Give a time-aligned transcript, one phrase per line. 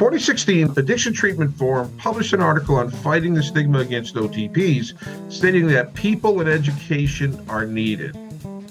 [0.00, 4.94] 2016, Addiction Treatment Forum published an article on fighting the stigma against OTPs,
[5.30, 8.16] stating that people and education are needed.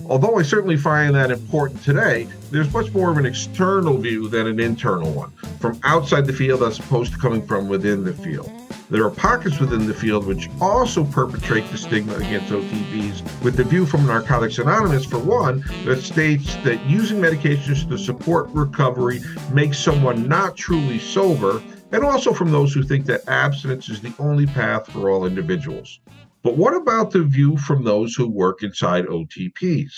[0.07, 4.47] Although I certainly find that important today, there's much more of an external view than
[4.47, 5.29] an internal one,
[5.59, 8.51] from outside the field as opposed to coming from within the field.
[8.91, 13.63] There are pockets within the field which also perpetrate the stigma against OTPs, with the
[13.63, 19.19] view from Narcotics Anonymous, for one, that states that using medications to support recovery
[19.53, 21.61] makes someone not truly sober,
[21.91, 25.99] and also from those who think that abstinence is the only path for all individuals.
[26.41, 29.91] But what about the view from those who work inside OTPs?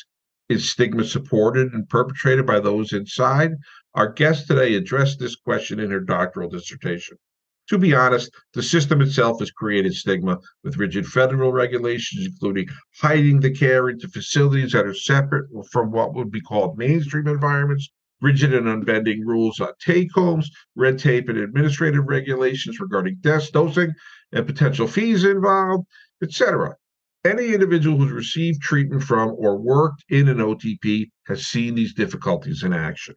[0.49, 3.52] Is stigma supported and perpetrated by those inside?
[3.96, 7.18] Our guest today addressed this question in her doctoral dissertation.
[7.71, 12.67] To be honest, the system itself has created stigma with rigid federal regulations, including
[12.99, 17.89] hiding the care into facilities that are separate from what would be called mainstream environments,
[18.21, 23.93] rigid and unbending rules on take homes, red tape and administrative regulations regarding desk dosing
[24.34, 25.87] and potential fees involved,
[26.21, 26.76] etc.
[27.24, 32.63] Any individual who's received treatment from or worked in an OTP has seen these difficulties
[32.63, 33.15] in action.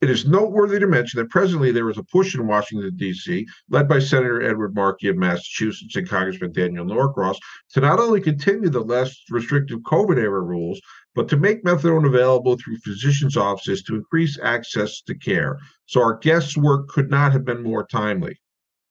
[0.00, 3.88] It is noteworthy to mention that presently there is a push in Washington, D.C., led
[3.88, 7.38] by Senator Edward Markey of Massachusetts and Congressman Daniel Norcross,
[7.70, 10.80] to not only continue the less restrictive COVID era rules,
[11.14, 15.58] but to make methadone available through physicians' offices to increase access to care.
[15.86, 18.38] So our guest's work could not have been more timely.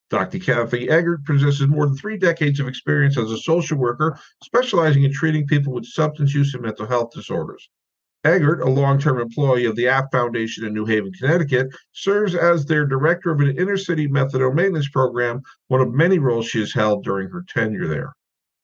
[0.10, 0.40] Dr.
[0.40, 5.14] Kathy Eggert possesses more than three decades of experience as a social worker, specializing in
[5.14, 7.70] treating people with substance use and mental health disorders.
[8.24, 12.66] Eggert, a long term employee of the APT Foundation in New Haven, Connecticut, serves as
[12.66, 16.74] their director of an inner city methadone maintenance program, one of many roles she has
[16.74, 18.14] held during her tenure there.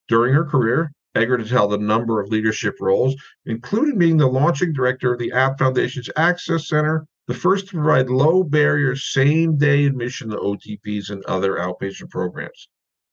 [0.07, 4.71] During her career, Eggert has held a number of leadership roles, including being the launching
[4.71, 9.85] director of the APT Foundation's Access Center the first to provide low barrier same day
[9.85, 12.67] admission to OTPs and other outpatient programs.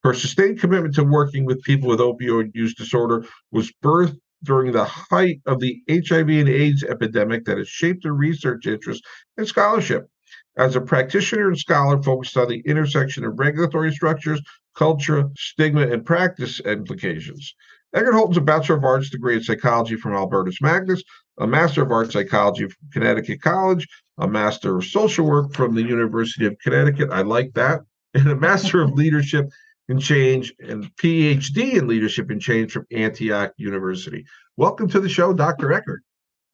[0.04, 4.84] Her sustained commitment to working with people with opioid use disorder was birthed during the
[4.84, 9.04] height of the HIV and AIDS epidemic that has shaped her research interest
[9.36, 10.08] and scholarship.
[10.56, 14.40] As a practitioner and scholar focused on the intersection of regulatory structures,
[14.74, 17.54] culture, stigma, and practice implications.
[17.94, 21.02] Eggert holds a Bachelor of Arts degree in psychology from Albertus Magnus,
[21.38, 23.86] a Master of Arts psychology from Connecticut College,
[24.18, 27.10] a Master of Social Work from the University of Connecticut.
[27.10, 27.80] I like that.
[28.14, 29.44] And a Master of Leadership
[29.88, 34.24] and Change and PhD in Leadership and Change from Antioch University.
[34.56, 35.72] Welcome to the show, Dr.
[35.72, 36.02] Eggert.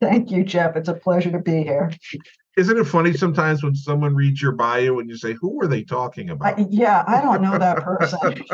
[0.00, 0.76] Thank you, Jeff.
[0.76, 1.91] It's a pleasure to be here.
[2.56, 5.82] Isn't it funny sometimes when someone reads your bio and you say, "Who are they
[5.82, 8.44] talking about?" I, yeah, I don't know that person.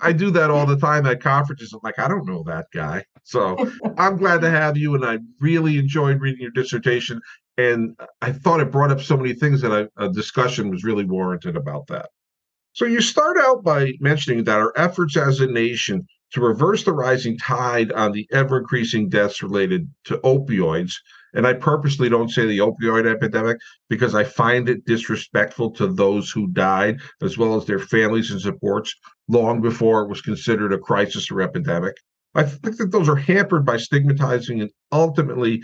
[0.00, 1.72] I do that all the time at conferences.
[1.72, 3.04] I'm like, I don't know that guy.
[3.22, 7.20] So I'm glad to have you, and I really enjoyed reading your dissertation.
[7.58, 11.04] And I thought it brought up so many things that I, a discussion was really
[11.04, 12.08] warranted about that.
[12.74, 16.92] So you start out by mentioning that our efforts as a nation to reverse the
[16.92, 20.94] rising tide on the ever increasing deaths related to opioids.
[21.34, 23.58] And I purposely don't say the opioid epidemic
[23.90, 28.40] because I find it disrespectful to those who died, as well as their families and
[28.40, 28.94] supports,
[29.28, 31.94] long before it was considered a crisis or epidemic.
[32.34, 35.62] I think that those are hampered by stigmatizing and ultimately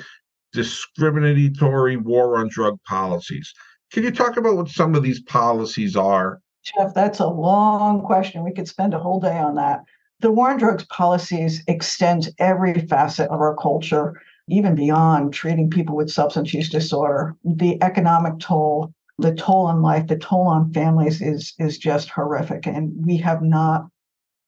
[0.53, 3.51] discriminatory war on drug policies.
[3.93, 6.41] Can you talk about what some of these policies are?
[6.77, 8.45] Jeff, that's a long question.
[8.45, 9.85] We could spend a whole day on that.
[10.21, 15.97] The war on drugs policies extends every facet of our culture, even beyond treating people
[15.97, 17.37] with substance use disorder.
[17.45, 22.67] The economic toll, the toll on life, the toll on families is is just horrific,
[22.67, 23.87] and we have not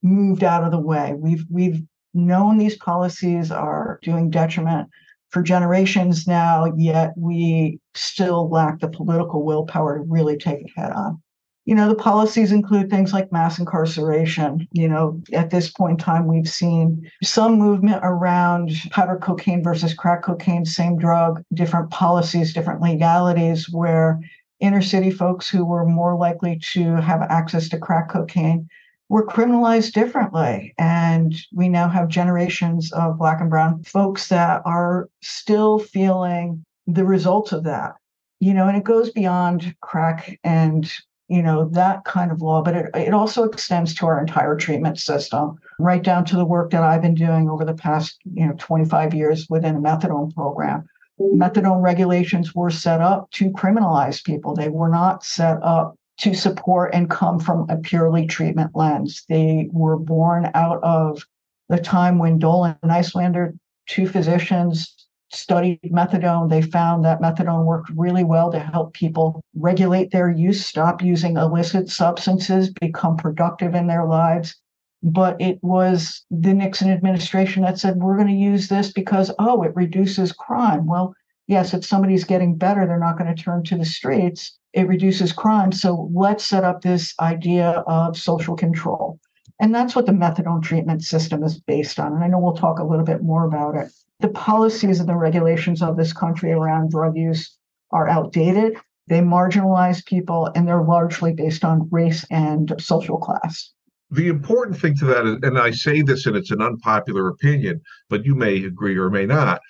[0.03, 1.15] moved out of the way.
[1.17, 1.83] We've we've
[2.13, 4.89] known these policies are doing detriment
[5.31, 10.91] for generations now, yet we still lack the political willpower to really take it head
[10.93, 11.23] on.
[11.71, 14.67] You know, the policies include things like mass incarceration.
[14.73, 19.95] You know, at this point in time, we've seen some movement around powder cocaine versus
[19.95, 24.19] crack cocaine, same drug, different policies, different legalities, where
[24.59, 28.67] inner city folks who were more likely to have access to crack cocaine
[29.09, 30.75] were criminalized differently.
[30.77, 37.05] And we now have generations of Black and Brown folks that are still feeling the
[37.05, 37.93] results of that.
[38.41, 40.91] You know, and it goes beyond crack and
[41.31, 44.99] you know that kind of law but it, it also extends to our entire treatment
[44.99, 48.55] system right down to the work that i've been doing over the past you know
[48.59, 50.85] 25 years within a methadone program
[51.21, 56.95] methadone regulations were set up to criminalize people they were not set up to support
[56.95, 59.25] and come from a purely treatment lens.
[59.29, 61.25] They were born out of
[61.71, 65.00] the time when Dole and Nyswander, two physicians,
[65.33, 66.51] studied methadone.
[66.51, 71.37] They found that methadone worked really well to help people regulate their use, stop using
[71.37, 74.57] illicit substances, become productive in their lives.
[75.03, 79.63] But it was the Nixon administration that said, we're going to use this because, oh,
[79.63, 80.87] it reduces crime.
[80.87, 81.15] Well,
[81.47, 84.59] yes, if somebody's getting better, they're not going to turn to the streets.
[84.73, 85.73] It reduces crime.
[85.73, 89.19] So let's set up this idea of social control.
[89.59, 92.13] And that's what the methadone treatment system is based on.
[92.13, 93.91] And I know we'll talk a little bit more about it.
[94.21, 97.57] The policies and the regulations of this country around drug use
[97.91, 98.77] are outdated.
[99.09, 103.73] They marginalize people and they're largely based on race and social class.
[104.11, 107.81] The important thing to that is, and I say this and it's an unpopular opinion,
[108.09, 109.61] but you may agree or may not.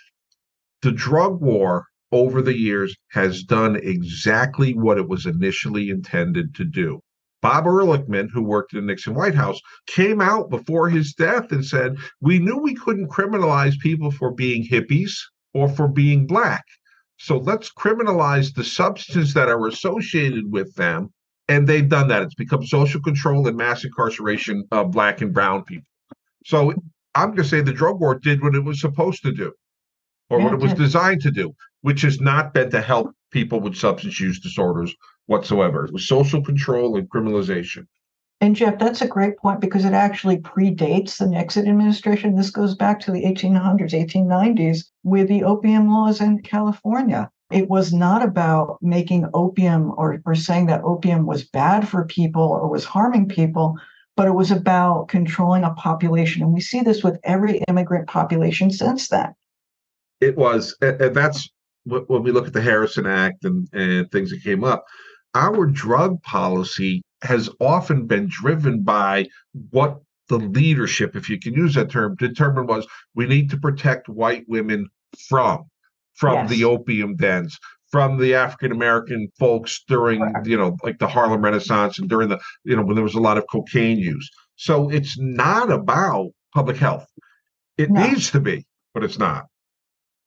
[0.82, 6.64] The drug war over the years has done exactly what it was initially intended to
[6.64, 7.00] do.
[7.42, 11.64] Bob Ehrlichman, who worked in the Nixon White House, came out before his death and
[11.64, 15.12] said, We knew we couldn't criminalize people for being hippies
[15.54, 16.64] or for being black.
[17.18, 21.10] So let's criminalize the substances that are associated with them.
[21.48, 22.22] And they've done that.
[22.22, 25.86] It's become social control and mass incarceration of black and brown people.
[26.46, 26.72] So
[27.14, 29.52] I'm going to say the drug war did what it was supposed to do
[30.30, 33.60] or yeah, what it was designed to do, which has not been to help people
[33.60, 34.94] with substance use disorders
[35.26, 35.84] whatsoever.
[35.84, 37.86] It was social control and criminalization.
[38.42, 42.36] And Jeff, that's a great point because it actually predates the Nixon administration.
[42.36, 47.30] This goes back to the 1800s, 1890s with the opium laws in California.
[47.52, 52.42] It was not about making opium or, or saying that opium was bad for people
[52.42, 53.76] or was harming people,
[54.16, 56.42] but it was about controlling a population.
[56.42, 59.34] And we see this with every immigrant population since then.
[60.20, 61.50] It was, and that's
[61.84, 64.84] when we look at the Harrison Act and, and things that came up
[65.34, 69.26] our drug policy has often been driven by
[69.70, 74.08] what the leadership, if you can use that term, determined was we need to protect
[74.08, 74.88] white women
[75.28, 75.64] from
[76.14, 76.50] from yes.
[76.50, 77.58] the opium dens,
[77.90, 82.38] from the African American folks during you know like the Harlem Renaissance and during the
[82.64, 84.28] you know when there was a lot of cocaine use.
[84.56, 87.06] So it's not about public health.
[87.76, 88.06] It no.
[88.06, 89.46] needs to be, but it's not.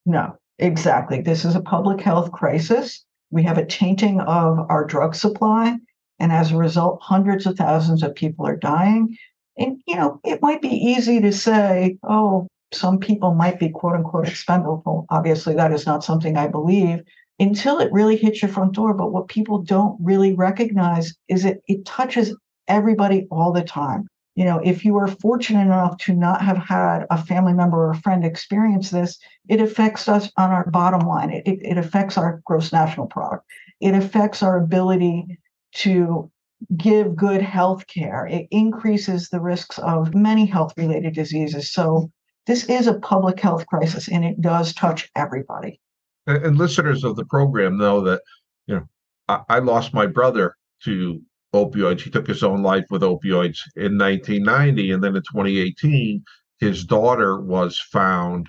[0.04, 1.20] No, exactly.
[1.20, 3.04] This is a public health crisis.
[3.30, 5.76] We have a tainting of our drug supply.
[6.18, 9.16] And as a result, hundreds of thousands of people are dying.
[9.58, 13.94] And, you know, it might be easy to say, oh, some people might be quote
[13.94, 15.06] unquote expendable.
[15.10, 17.00] Obviously, that is not something I believe
[17.38, 18.94] until it really hits your front door.
[18.94, 22.36] But what people don't really recognize is that it touches
[22.68, 27.06] everybody all the time you know, if you are fortunate enough to not have had
[27.10, 31.30] a family member or a friend experience this, it affects us on our bottom line.
[31.30, 33.44] It, it, it affects our gross national product.
[33.80, 35.38] It affects our ability
[35.76, 36.30] to
[36.76, 38.26] give good health care.
[38.26, 41.72] It increases the risks of many health related diseases.
[41.72, 42.10] So,
[42.46, 45.80] this is a public health crisis and it does touch everybody.
[46.26, 48.20] And, listeners of the program know that,
[48.66, 48.88] you know,
[49.28, 51.22] I, I lost my brother to
[51.54, 52.00] opioids.
[52.00, 54.90] He took his own life with opioids in 1990.
[54.90, 56.22] And then in 2018,
[56.58, 58.48] his daughter was found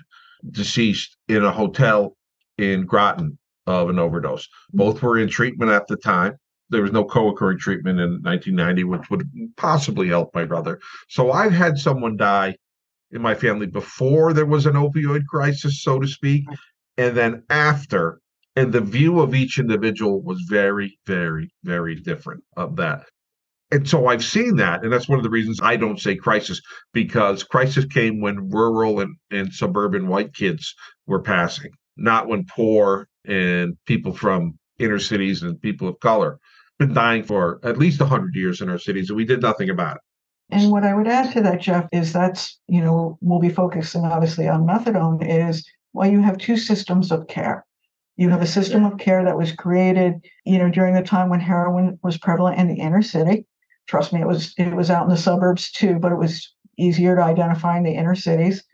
[0.50, 2.16] deceased in a hotel
[2.58, 4.48] in Groton of an overdose.
[4.72, 4.78] Hmm.
[4.78, 6.34] Both were in treatment at the time.
[6.68, 10.80] There was no co occurring treatment in 1990, which would possibly help my brother.
[11.08, 12.56] So I've had someone die
[13.12, 16.44] in my family before there was an opioid crisis, so to speak,
[16.96, 18.20] and then after
[18.56, 23.04] and the view of each individual was very very very different of that.
[23.72, 26.60] And so i've seen that and that's one of the reasons i don't say crisis
[26.92, 30.72] because crisis came when rural and, and suburban white kids
[31.06, 36.38] were passing not when poor and people from inner cities and people of color
[36.78, 39.96] been dying for at least 100 years in our cities and we did nothing about
[39.96, 40.02] it.
[40.50, 44.04] And what i would add to that jeff is that's you know we'll be focusing
[44.04, 47.66] obviously on methadone is well you have two systems of care
[48.16, 51.40] you have a system of care that was created, you know, during the time when
[51.40, 53.46] heroin was prevalent in the inner city.
[53.86, 57.14] Trust me, it was it was out in the suburbs too, but it was easier
[57.14, 58.64] to identify in the inner cities.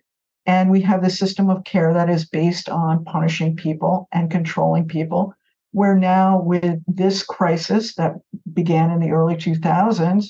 [0.47, 4.89] And we have the system of care that is based on punishing people and controlling
[4.89, 5.35] people.
[5.73, 8.15] Where now, with this crisis that
[8.53, 10.27] began in the early 2000s,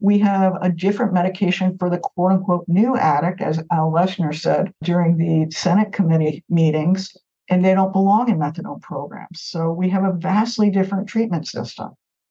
[0.00, 4.72] we have a different medication for the quote unquote new addict, as Al Leshner said
[4.82, 7.16] during the Senate committee meetings,
[7.48, 9.42] and they don't belong in methadone programs.
[9.42, 11.90] So we have a vastly different treatment system.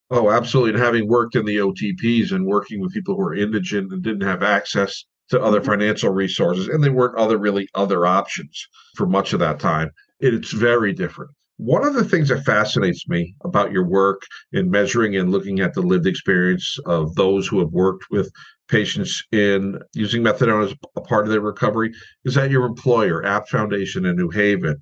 [0.10, 0.72] Oh, absolutely.
[0.72, 4.28] And having worked in the OTPs and working with people who were indigent and didn't
[4.28, 5.72] have access to other mm-hmm.
[5.72, 10.52] financial resources, and there weren't other really other options for much of that time, it's
[10.52, 11.32] very different.
[11.66, 15.74] One of the things that fascinates me about your work in measuring and looking at
[15.74, 18.30] the lived experience of those who have worked with
[18.68, 21.94] patients in using methadone as a part of their recovery
[22.26, 24.76] is that your employer, APT Foundation in New Haven,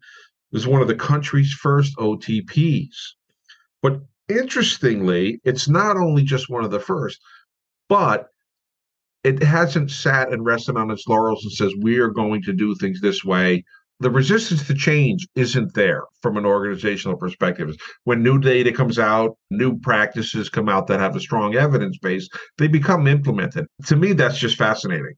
[0.53, 2.95] is one of the country's first OTPs.
[3.83, 7.19] But interestingly, it's not only just one of the first,
[7.89, 8.25] but
[9.23, 12.73] it hasn't sat and rested on its laurels and says, we are going to do
[12.73, 13.63] things this way
[14.01, 17.75] the resistance to change isn't there from an organizational perspective.
[18.03, 22.27] When new data comes out, new practices come out that have a strong evidence base,
[22.57, 23.67] they become implemented.
[23.85, 25.13] To me, that's just fascinating.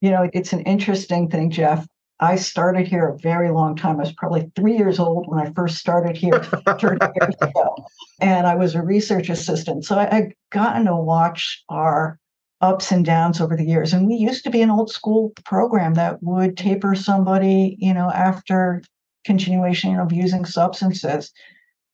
[0.00, 1.86] You know, it's an interesting thing, Jeff.
[2.20, 3.96] I started here a very long time.
[3.96, 6.40] I was probably three years old when I first started here
[6.78, 7.74] 30 years ago.
[8.20, 9.84] And I was a research assistant.
[9.84, 12.20] So I, I'd gotten to watch our
[12.62, 13.92] ups and downs over the years.
[13.92, 18.10] And we used to be an old school program that would taper somebody, you know,
[18.10, 18.82] after
[19.24, 21.32] continuation of using substances.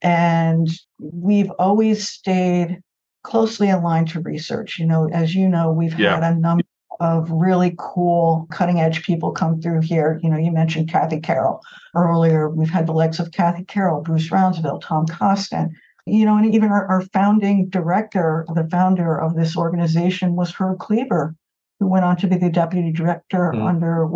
[0.03, 0.69] And
[1.01, 2.81] we've always stayed
[3.25, 4.79] closely aligned to research.
[4.79, 6.15] You know, as you know, we've yeah.
[6.15, 6.65] had a number
[7.01, 10.21] of really cool cutting edge people come through here.
[10.23, 11.61] You know, you mentioned Kathy Carroll
[11.95, 12.51] earlier.
[12.51, 15.71] We've had the likes of Kathy Carroll, Bruce Rounsaville, Tom Kosten,
[16.11, 20.79] you know, and even our, our founding director, the founder of this organization was Herb
[20.79, 21.35] Kleber,
[21.79, 23.65] who went on to be the deputy director mm.
[23.65, 24.09] under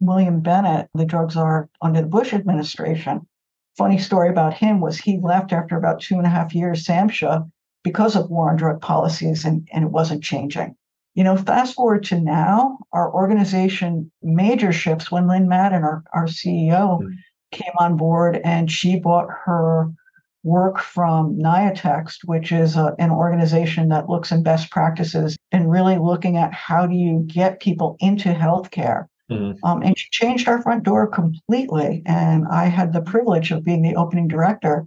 [0.00, 3.26] William Bennett, the drug czar under the Bush administration.
[3.76, 7.50] Funny story about him was he left after about two and a half years, SAMHSA,
[7.82, 10.76] because of war on drug policies, and, and it wasn't changing.
[11.14, 16.26] You know, fast forward to now, our organization major shifts when Lynn Madden, our, our
[16.26, 17.10] CEO, mm.
[17.52, 19.92] came on board and she bought her
[20.44, 25.96] work from NIATx, which is a, an organization that looks in best practices and really
[25.96, 29.06] looking at how do you get people into healthcare.
[29.30, 29.64] Mm-hmm.
[29.64, 32.02] Um, and she changed our front door completely.
[32.04, 34.86] And I had the privilege of being the opening director.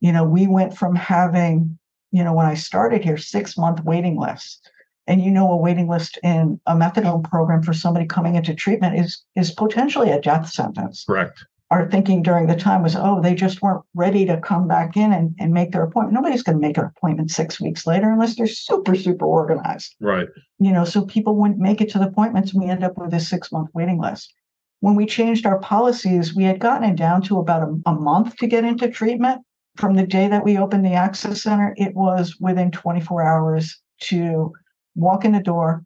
[0.00, 1.76] You know, we went from having,
[2.12, 4.60] you know, when I started here, six month waiting lists.
[5.06, 8.98] And you know, a waiting list in a methadone program for somebody coming into treatment
[8.98, 11.04] is is potentially a death sentence.
[11.06, 11.44] Correct
[11.74, 15.12] our thinking during the time was, oh, they just weren't ready to come back in
[15.12, 16.14] and, and make their appointment.
[16.14, 19.96] Nobody's going to make an appointment six weeks later unless they're super, super organized.
[20.00, 20.28] Right.
[20.60, 22.52] You know, so people wouldn't make it to the appointments.
[22.52, 24.32] And we end up with a six month waiting list.
[24.80, 28.36] When we changed our policies, we had gotten it down to about a, a month
[28.36, 29.42] to get into treatment.
[29.76, 34.52] From the day that we opened the Access Center, it was within 24 hours to
[34.94, 35.82] walk in the door,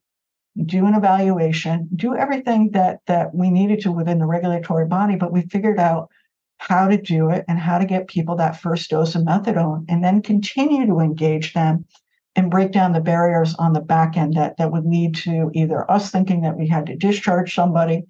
[0.65, 5.33] do an evaluation, do everything that that we needed to within the regulatory body, but
[5.33, 6.11] we figured out
[6.59, 10.03] how to do it and how to get people that first dose of methadone and
[10.03, 11.85] then continue to engage them
[12.35, 15.89] and break down the barriers on the back end that, that would lead to either
[15.91, 18.05] us thinking that we had to discharge somebody.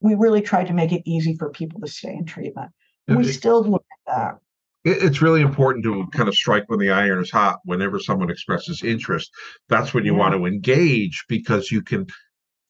[0.00, 2.70] We really tried to make it easy for people to stay in treatment.
[3.08, 4.38] We still look at that
[4.84, 8.82] it's really important to kind of strike when the iron is hot whenever someone expresses
[8.82, 9.30] interest
[9.68, 10.18] that's when you yeah.
[10.18, 12.06] want to engage because you can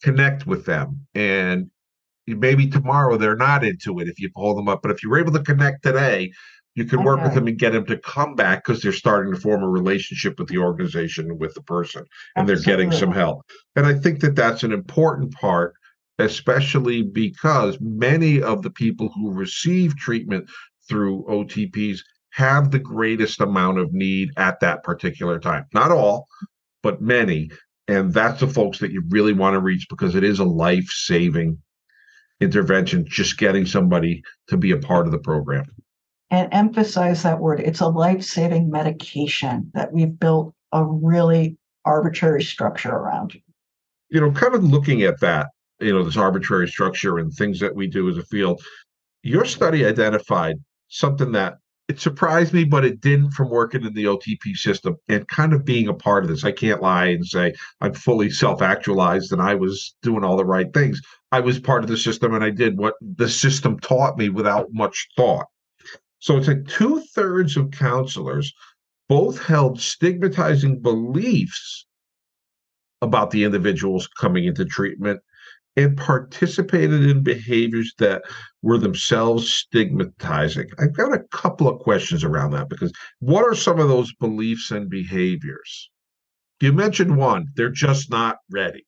[0.02, 1.70] connect with them and
[2.26, 5.32] maybe tomorrow they're not into it if you pull them up but if you're able
[5.32, 6.30] to connect today
[6.74, 9.40] you can work with them and get them to come back because they're starting to
[9.40, 12.04] form a relationship with the organization with the person
[12.36, 12.64] and Absolutely.
[12.64, 13.42] they're getting some help
[13.76, 15.74] and i think that that's an important part
[16.20, 20.48] especially because many of the people who receive treatment
[20.88, 25.66] through OTPs have the greatest amount of need at that particular time.
[25.72, 26.26] Not all,
[26.82, 27.50] but many.
[27.88, 30.88] And that's the folks that you really want to reach because it is a life
[30.88, 31.58] saving
[32.40, 35.64] intervention, just getting somebody to be a part of the program.
[36.30, 42.42] And emphasize that word it's a life saving medication that we've built a really arbitrary
[42.42, 43.34] structure around.
[44.10, 45.48] You know, kind of looking at that,
[45.80, 48.62] you know, this arbitrary structure and things that we do as a field,
[49.22, 50.56] your study identified
[50.88, 55.26] something that it surprised me, but it didn't from working in the OTP system and
[55.26, 56.44] kind of being a part of this.
[56.44, 60.44] I can't lie and say I'm fully self actualized and I was doing all the
[60.44, 61.00] right things.
[61.32, 64.68] I was part of the system and I did what the system taught me without
[64.72, 65.46] much thought.
[66.18, 68.52] So it's like two thirds of counselors
[69.08, 71.86] both held stigmatizing beliefs
[73.00, 75.20] about the individuals coming into treatment
[75.84, 78.22] and participated in behaviors that
[78.62, 80.68] were themselves stigmatizing.
[80.78, 84.70] I've got a couple of questions around that because what are some of those beliefs
[84.70, 85.90] and behaviors?
[86.60, 88.84] You mentioned one, they're just not ready.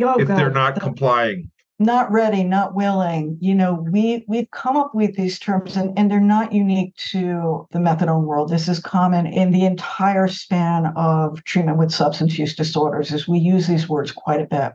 [0.00, 0.38] Oh, if God.
[0.38, 1.50] they're not complying.
[1.78, 3.38] Not ready, not willing.
[3.40, 7.66] You know, we we've come up with these terms and, and they're not unique to
[7.70, 8.50] the methadone world.
[8.50, 13.38] This is common in the entire span of treatment with substance use disorders, is we
[13.38, 14.72] use these words quite a bit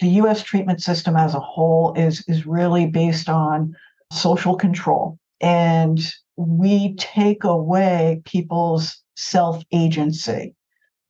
[0.00, 3.74] the US treatment system as a whole is, is really based on
[4.12, 5.18] social control.
[5.40, 6.00] And
[6.36, 10.54] we take away people's self agency,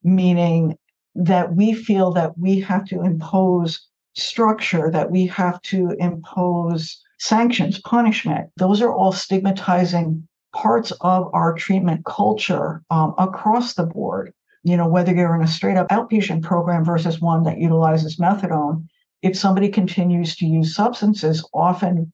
[0.02, 0.78] meaning
[1.14, 7.80] that we feel that we have to impose structure, that we have to impose sanctions,
[7.80, 8.50] punishment.
[8.56, 14.32] Those are all stigmatizing parts of our treatment culture um, across the board.
[14.66, 18.88] You know, whether you're in a straight up outpatient program versus one that utilizes methadone,
[19.22, 22.12] if somebody continues to use substances, often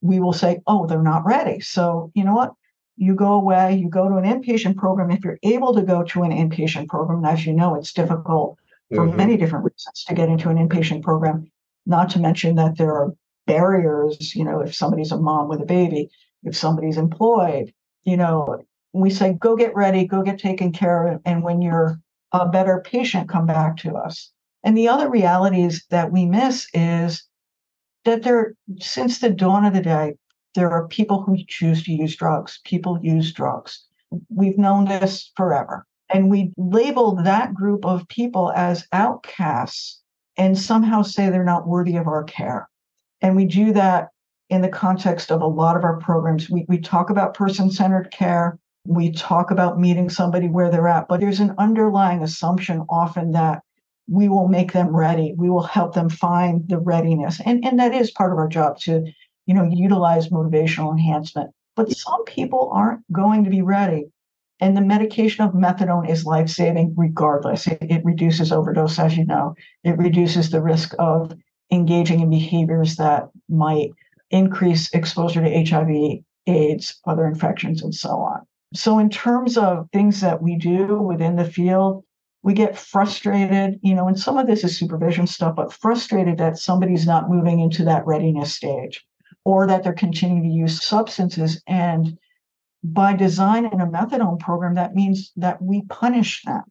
[0.00, 1.60] we will say, oh, they're not ready.
[1.60, 2.54] So, you know what?
[2.96, 5.12] You go away, you go to an inpatient program.
[5.12, 8.58] If you're able to go to an inpatient program, as you know, it's difficult
[8.92, 9.16] for mm-hmm.
[9.16, 11.46] many different reasons to get into an inpatient program,
[11.86, 13.14] not to mention that there are
[13.46, 14.34] barriers.
[14.34, 16.10] You know, if somebody's a mom with a baby,
[16.42, 21.20] if somebody's employed, you know, we say, go get ready, go get taken care of.
[21.24, 21.98] And when you're
[22.32, 24.30] a uh, better patient, come back to us.
[24.64, 27.24] And the other realities that we miss is
[28.04, 30.14] that there, since the dawn of the day,
[30.54, 32.60] there are people who choose to use drugs.
[32.64, 33.84] People use drugs.
[34.28, 35.86] We've known this forever.
[36.12, 40.00] And we label that group of people as outcasts
[40.36, 42.68] and somehow say they're not worthy of our care.
[43.22, 44.08] And we do that
[44.50, 46.50] in the context of a lot of our programs.
[46.50, 51.08] We, we talk about person centered care, we talk about meeting somebody where they're at,
[51.08, 53.62] but there's an underlying assumption often that
[54.08, 55.34] we will make them ready.
[55.36, 57.40] We will help them find the readiness.
[57.44, 59.04] And, and that is part of our job to,
[59.46, 61.50] you know, utilize motivational enhancement.
[61.76, 64.06] But some people aren't going to be ready.
[64.60, 67.66] And the medication of methadone is life saving regardless.
[67.66, 71.32] It, it, reduces overdose, as you know, it reduces the risk of
[71.72, 73.90] engaging in behaviors that might
[74.30, 78.46] increase exposure to HIV, AIDS, other infections, and so on.
[78.74, 82.04] So, in terms of things that we do within the field,
[82.42, 86.58] we get frustrated, you know, and some of this is supervision stuff, but frustrated that
[86.58, 89.04] somebody's not moving into that readiness stage
[89.44, 91.62] or that they're continuing to use substances.
[91.66, 92.18] And
[92.82, 96.62] by design in a methadone program, that means that we punish them.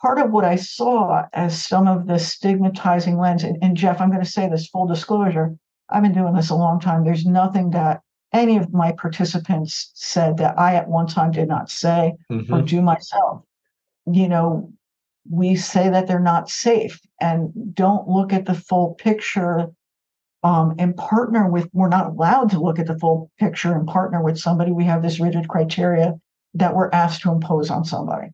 [0.00, 4.10] Part of what I saw as some of the stigmatizing lens, and, and Jeff, I'm
[4.10, 5.56] going to say this full disclosure,
[5.88, 7.04] I've been doing this a long time.
[7.04, 8.00] There's nothing that
[8.32, 12.52] any of my participants said that I at one time did not say mm-hmm.
[12.52, 13.42] or do myself.
[14.06, 14.72] You know,
[15.28, 19.68] we say that they're not safe and don't look at the full picture
[20.42, 24.22] um, and partner with, we're not allowed to look at the full picture and partner
[24.22, 24.72] with somebody.
[24.72, 26.14] We have this rigid criteria
[26.54, 28.28] that we're asked to impose on somebody.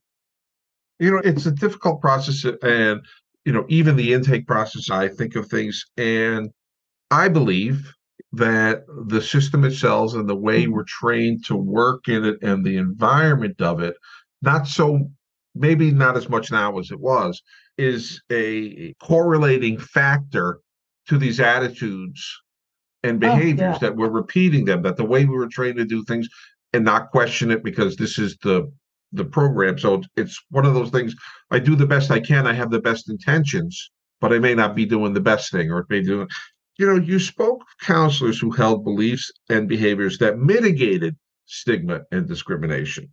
[0.99, 2.45] You know, it's a difficult process.
[2.63, 3.01] And,
[3.45, 6.51] you know, even the intake process, I think of things and
[7.11, 7.93] I believe
[8.37, 12.77] that the system itself and the way we're trained to work in it and the
[12.77, 13.97] environment of it,
[14.43, 15.11] not so,
[15.55, 17.43] maybe not as much now as it was,
[17.79, 20.61] is a correlating factor
[21.09, 22.23] to these attitudes
[23.03, 23.79] and oh, behaviors oh, yeah.
[23.79, 26.29] that we're repeating them, that the way we were trained to do things
[26.73, 28.71] and not question it because this is the
[29.13, 29.79] the program.
[29.79, 31.15] So it's one of those things.
[31.51, 32.47] I do the best I can.
[32.47, 35.79] I have the best intentions, but I may not be doing the best thing, or
[35.79, 36.27] it may do
[36.79, 42.29] you know, you spoke of counselors who held beliefs and behaviors that mitigated stigma and
[42.29, 43.09] discrimination.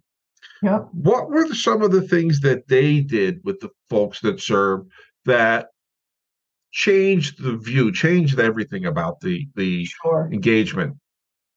[0.62, 0.80] Yeah.
[0.92, 4.90] What were some of the things that they did with the folks that served
[5.26, 5.68] that
[6.72, 10.30] changed the view, changed everything about the the sure.
[10.32, 10.98] engagement?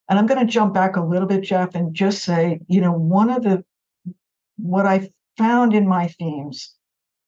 [0.09, 2.93] And I'm going to jump back a little bit, Jeff, and just say, you know,
[2.93, 3.65] one of the
[4.57, 6.75] what I found in my themes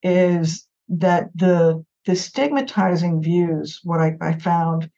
[0.03, 4.91] is that the the stigmatizing views, what I, I found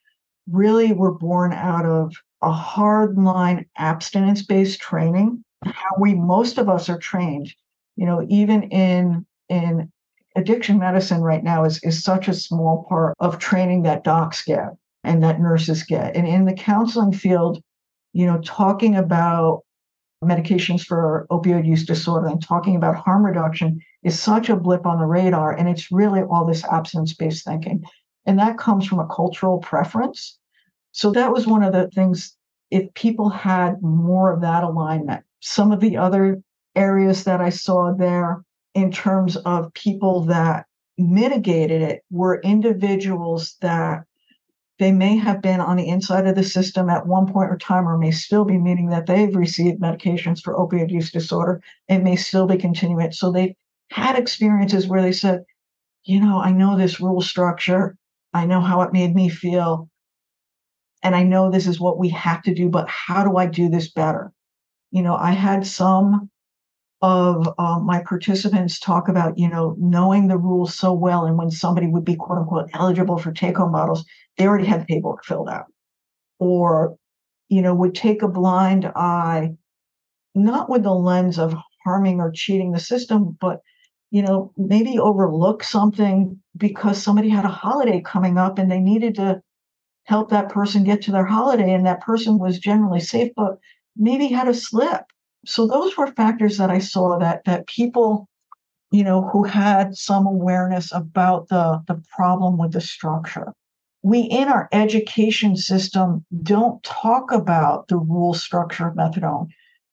[0.49, 5.45] really were born out of a hardline abstinence based training.
[5.65, 7.53] How we, most of us are trained,
[7.97, 9.91] you know, even in, in
[10.37, 14.69] addiction medicine right now is, is such a small part of training that docs get
[15.03, 16.15] and that nurses get.
[16.15, 17.61] And in the counseling field,
[18.13, 19.63] you know, talking about
[20.23, 24.99] medications for opioid use disorder and talking about harm reduction is such a blip on
[24.99, 25.53] the radar.
[25.53, 27.85] And it's really all this absence based thinking.
[28.27, 30.39] And that comes from a cultural preference.
[30.93, 32.37] So that was one of the things,
[32.71, 36.43] if people had more of that alignment, some of the other
[36.77, 38.43] areas that I saw there
[38.75, 40.67] in terms of people that
[40.99, 44.05] mitigated it were individuals that
[44.79, 47.87] they may have been on the inside of the system at one point or time
[47.87, 52.17] or may still be meaning that they've received medications for opioid use disorder and may
[52.17, 53.55] still be continuing it so they
[53.91, 55.45] had experiences where they said,
[56.05, 57.97] you know, I know this rule structure,
[58.33, 59.89] I know how it made me feel,
[61.03, 63.69] and I know this is what we have to do, but how do I do
[63.69, 64.33] this better?
[64.91, 66.31] You know, I had some
[67.03, 71.51] of uh, my participants talk about, you know, knowing the rules so well, and when
[71.51, 74.05] somebody would be quote unquote eligible for take home bottles,
[74.37, 75.67] they already had the paperwork filled out,
[76.39, 76.97] or,
[77.49, 79.51] you know, would take a blind eye
[80.35, 83.61] not with the lens of harming or cheating the system, but
[84.11, 89.15] you know, maybe overlook something because somebody had a holiday coming up and they needed
[89.15, 89.41] to
[90.05, 93.59] help that person get to their holiday and that person was generally safe, but
[93.97, 95.03] maybe had a slip.
[95.47, 98.29] So those were factors that I saw that that people,
[98.91, 103.55] you know, who had some awareness about the, the problem with the structure.
[104.03, 109.49] We in our education system don't talk about the rule structure of methadone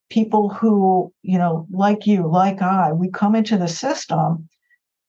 [0.09, 4.47] people who, you know, like you, like I, we come into the system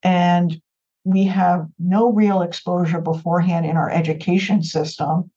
[0.02, 0.60] and
[1.04, 5.30] we have no real exposure beforehand in our education system.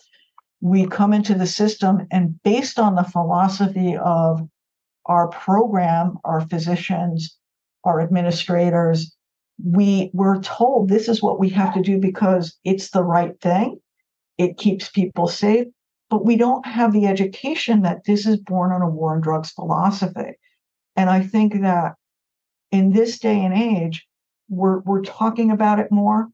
[0.62, 4.47] We come into the system and based on the philosophy of
[5.06, 7.36] our program, our physicians,
[7.84, 9.15] our administrators,
[9.63, 13.80] we were told this is what we have to do because it's the right thing.
[14.38, 15.67] It keeps people safe
[16.12, 19.50] but we don't have the education that this is born on a war on drugs
[19.50, 20.38] philosophy.
[20.97, 21.93] And I think that
[22.69, 24.06] in this day and age,
[24.50, 26.28] we're, we're talking about it more.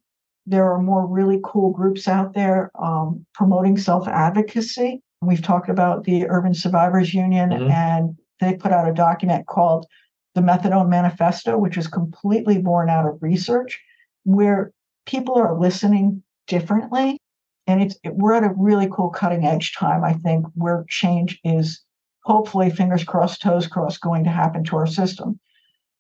[0.48, 5.04] There are more really cool groups out there um, promoting self advocacy.
[5.22, 7.70] We've talked about the Urban Survivors Union, mm-hmm.
[7.70, 9.86] and they put out a document called
[10.34, 13.80] the Methadone Manifesto, which is completely born out of research,
[14.24, 14.72] where
[15.06, 17.20] people are listening differently
[17.68, 21.40] and it's it, we're at a really cool cutting edge time i think where change
[21.44, 21.84] is
[22.28, 25.40] hopefully fingers crossed toes crossed going to happen to our system.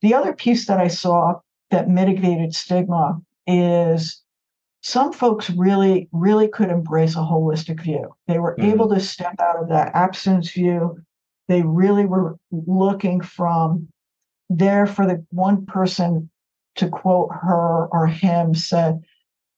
[0.01, 1.39] The other piece that i saw
[1.71, 4.21] that mitigated stigma is
[4.81, 8.13] some folks really really could embrace a holistic view.
[8.27, 8.71] They were mm-hmm.
[8.71, 10.97] able to step out of that absence view.
[11.47, 13.87] They really were looking from
[14.49, 16.29] there for the one person
[16.75, 19.01] to quote her or him said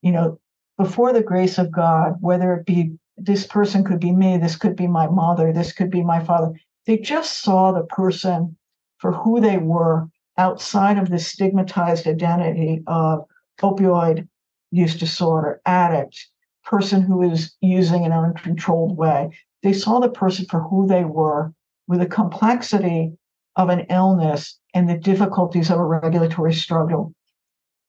[0.02, 0.39] you know
[0.80, 4.76] before the grace of God, whether it be this person could be me, this could
[4.76, 6.58] be my mother, this could be my father.
[6.86, 8.56] They just saw the person
[8.96, 13.26] for who they were outside of the stigmatized identity of
[13.60, 14.26] opioid
[14.70, 16.16] use disorder, addict,
[16.64, 19.28] person who is using in an uncontrolled way.
[19.62, 21.52] They saw the person for who they were
[21.88, 23.12] with the complexity
[23.56, 27.12] of an illness and the difficulties of a regulatory struggle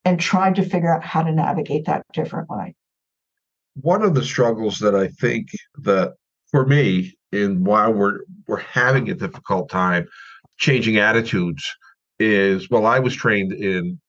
[0.03, 2.75] and tried to figure out how to navigate that differently
[3.75, 5.47] one of the struggles that I think
[5.83, 6.13] that
[6.51, 10.07] for me, in why we're we're having a difficult time
[10.57, 11.63] changing attitudes,
[12.19, 13.99] is well, I was trained in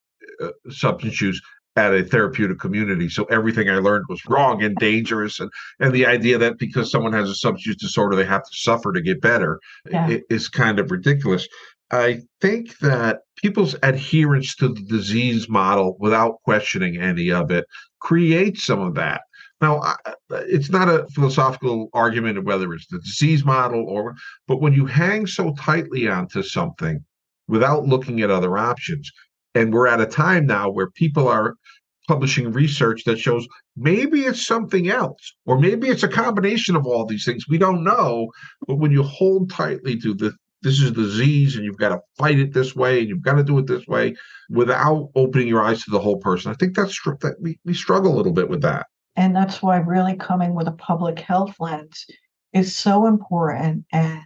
[0.42, 1.40] uh, substance use
[1.77, 6.07] at a therapeutic community, so everything I learned was wrong and dangerous, and and the
[6.07, 9.20] idea that because someone has a substance use disorder, they have to suffer to get
[9.20, 10.18] better yeah.
[10.29, 11.46] is kind of ridiculous.
[11.92, 17.66] I think that people's adherence to the disease model without questioning any of it
[18.01, 19.20] creates some of that.
[19.62, 19.96] Now,
[20.31, 24.14] it's not a philosophical argument of whether it's the disease model or,
[24.48, 27.05] but when you hang so tightly onto something
[27.46, 29.11] without looking at other options,
[29.55, 31.55] and we're at a time now where people are
[32.09, 33.46] publishing research that shows
[33.77, 37.48] maybe it's something else, or maybe it's a combination of all these things.
[37.48, 38.29] We don't know.
[38.66, 42.38] But when you hold tightly to the this is disease and you've got to fight
[42.38, 44.14] it this way and you've got to do it this way
[44.48, 46.53] without opening your eyes to the whole person.
[46.53, 48.87] I think that's that we, we struggle a little bit with that.
[49.16, 52.07] And that's why really coming with a public health lens
[52.53, 54.25] is so important and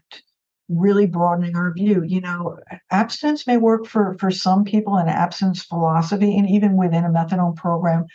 [0.69, 2.03] really broadening our view.
[2.03, 2.59] You know,
[2.91, 7.57] abstinence may work for for some people in abstinence philosophy, and even within a methadone
[7.57, 8.07] program,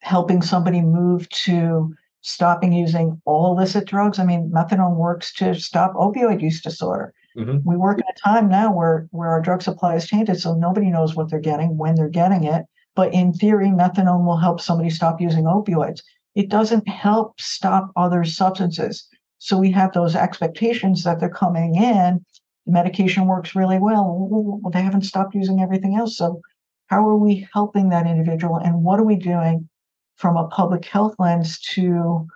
[0.00, 4.18] helping somebody move to stopping using all illicit drugs.
[4.18, 7.12] I mean, methadone works to stop opioid use disorder.
[7.36, 7.58] Mm-hmm.
[7.64, 10.90] We work in a time now where where our drug supply is tainted, so nobody
[10.90, 12.64] knows what they're getting when they're getting it.
[12.94, 16.02] But in theory, methadone will help somebody stop using opioids.
[16.34, 19.08] It doesn't help stop other substances.
[19.38, 22.24] So we have those expectations that they're coming in.
[22.66, 24.28] The medication works really well.
[24.30, 26.16] Well, they haven't stopped using everything else.
[26.16, 26.40] So
[26.86, 28.56] how are we helping that individual?
[28.56, 29.68] And what are we doing
[30.16, 32.26] from a public health lens to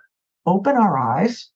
[0.45, 1.49] open our eyes,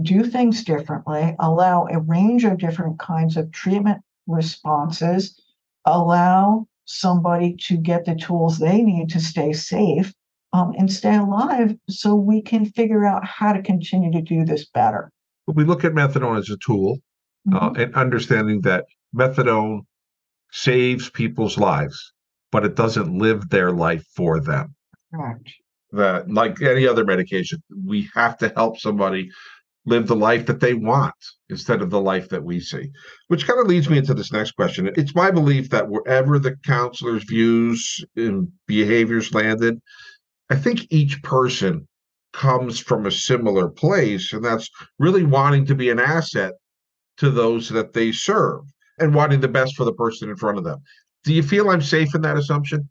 [0.00, 5.40] do things differently, allow a range of different kinds of treatment responses,
[5.84, 10.12] allow somebody to get the tools they need to stay safe
[10.54, 14.66] um, and stay alive so we can figure out how to continue to do this
[14.70, 15.10] better.
[15.46, 16.98] We look at methadone as a tool
[17.52, 17.80] uh, mm-hmm.
[17.80, 19.80] uh, and understanding that methadone
[20.50, 22.12] saves people's lives,
[22.50, 24.74] but it doesn't live their life for them.
[25.14, 25.50] Correct.
[25.92, 29.30] That, like any other medication, we have to help somebody
[29.88, 31.14] live the life that they want
[31.48, 32.90] instead of the life that we see.
[33.28, 34.90] Which kind of leads me into this next question.
[34.96, 39.80] It's my belief that wherever the counselor's views and behaviors landed,
[40.50, 41.88] I think each person
[42.32, 46.52] comes from a similar place, and that's really wanting to be an asset
[47.16, 48.60] to those that they serve
[48.98, 50.78] and wanting the best for the person in front of them.
[51.24, 52.88] Do you feel I'm safe in that assumption?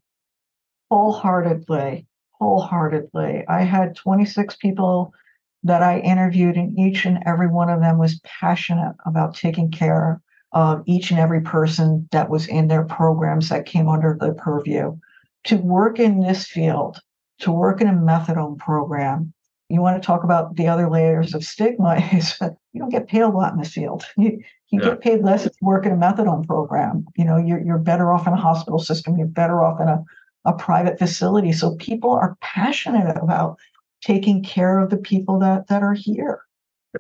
[0.89, 2.05] Wholeheartedly.
[2.39, 3.45] Wholeheartedly.
[3.47, 5.13] I had 26 people
[5.63, 10.21] that I interviewed, and each and every one of them was passionate about taking care
[10.53, 14.97] of each and every person that was in their programs that came under the purview.
[15.45, 16.99] To work in this field,
[17.39, 19.33] to work in a methadone program,
[19.69, 22.37] you want to talk about the other layers of stigma is
[22.73, 24.05] you don't get paid a lot in this field.
[24.17, 24.89] You, you yeah.
[24.89, 27.05] get paid less if you work in a methadone program.
[27.15, 29.17] You know, you're, you're better off in a hospital system.
[29.17, 30.03] You're better off in a,
[30.43, 31.53] a private facility.
[31.53, 33.57] So people are passionate about
[34.03, 36.41] taking care of the people that, that are here.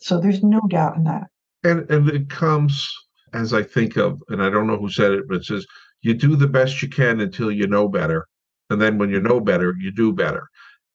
[0.01, 1.27] So there's no doubt in that.
[1.63, 2.93] And, and it comes,
[3.33, 5.65] as I think of, and I don't know who said it, but it says,
[6.01, 8.27] you do the best you can until you know better.
[8.69, 10.47] And then when you know better, you do better.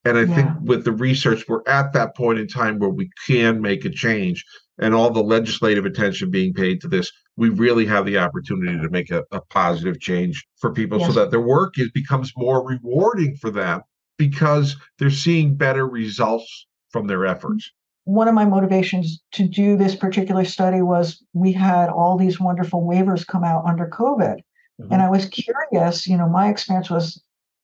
[0.05, 0.35] And I yeah.
[0.35, 3.91] think with the research, we're at that point in time where we can make a
[3.91, 4.45] change
[4.79, 8.91] and all the legislative attention being paid to this, we really have the opportunity to
[8.91, 11.09] make a, a positive change for people yes.
[11.09, 13.81] so that their work is becomes more rewarding for them
[14.29, 17.73] because they're seeing better results from their efforts.
[18.05, 22.83] One of my motivations to do this particular study was we had all these wonderful
[22.83, 24.37] waivers come out under COVID.
[24.81, 24.93] Mm-hmm.
[24.93, 27.21] And I was curious, you know, my experience was,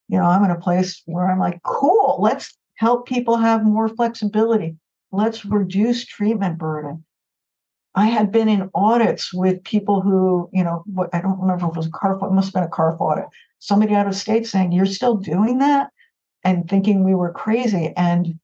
[0.08, 3.88] you know, I'm in a place where I'm like, cool, let's help people have more
[3.88, 4.76] flexibility.
[5.12, 7.04] Let's reduce treatment burden.
[7.94, 11.70] I had been in audits with people who, you know, what I don't remember if
[11.70, 13.26] it was a car, it must have been a car audit.
[13.60, 15.90] Somebody out of state saying, You're still doing that?
[16.44, 17.92] And thinking we were crazy.
[17.96, 18.38] And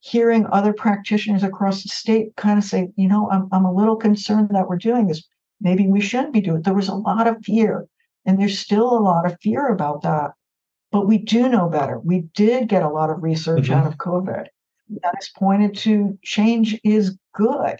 [0.00, 3.96] hearing other practitioners across the state kind of say, you know, I'm, I'm a little
[3.96, 5.22] concerned that we're doing this.
[5.60, 6.64] Maybe we shouldn't be doing it.
[6.64, 7.86] There was a lot of fear,
[8.26, 10.32] and there's still a lot of fear about that.
[10.90, 11.98] But we do know better.
[12.00, 13.74] We did get a lot of research mm-hmm.
[13.74, 14.46] out of COVID
[15.02, 17.78] that has pointed to change is good.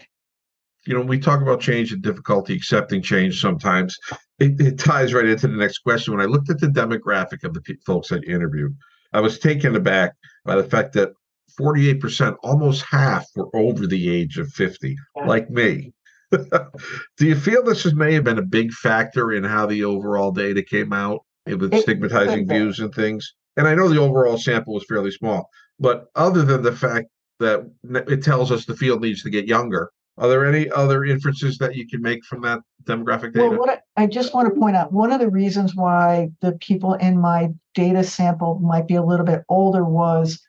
[0.85, 3.97] You know, we talk about change and difficulty accepting change sometimes.
[4.39, 6.13] It, it ties right into the next question.
[6.13, 8.75] When I looked at the demographic of the folks I interviewed,
[9.13, 10.13] I was taken aback
[10.45, 11.13] by the fact that
[11.59, 14.95] 48%, almost half, were over the age of 50,
[15.25, 15.93] like me.
[16.31, 20.31] Do you feel this has, may have been a big factor in how the overall
[20.31, 23.35] data came out with stigmatizing views and things?
[23.55, 25.47] And I know the overall sample was fairly small,
[25.79, 27.07] but other than the fact
[27.39, 27.69] that
[28.07, 31.75] it tells us the field needs to get younger, are there any other inferences that
[31.75, 33.49] you can make from that demographic data?
[33.49, 36.53] Well, what I, I just want to point out one of the reasons why the
[36.53, 40.39] people in my data sample might be a little bit older was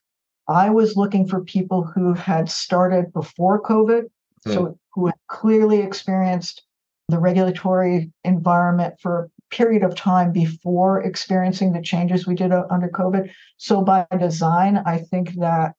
[0.48, 4.03] I was looking for people who had started before COVID,
[4.44, 4.53] hmm.
[4.53, 6.62] so who had clearly experienced
[7.09, 12.64] the regulatory environment for a period of time before experiencing the changes we did uh,
[12.70, 13.31] under COVID.
[13.57, 15.74] So by design, I think that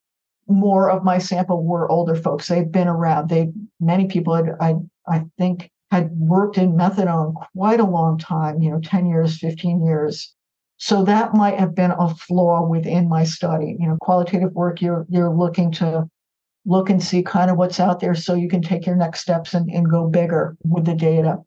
[0.47, 2.47] more of my sample were older folks.
[2.47, 3.29] They've been around.
[3.29, 4.75] They many people had I
[5.08, 9.86] I think had worked in methadone quite a long time, you know, 10 years, 15
[9.86, 10.34] years.
[10.77, 13.77] So that might have been a flaw within my study.
[13.79, 16.10] You know, qualitative work, you're you're looking to
[16.65, 19.53] look and see kind of what's out there so you can take your next steps
[19.53, 21.38] and, and go bigger with the data